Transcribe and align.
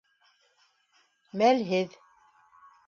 Мәлһеҙ. 1.43 1.97